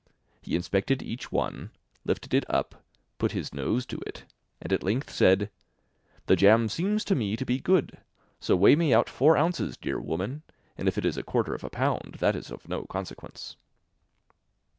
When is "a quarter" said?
11.17-11.53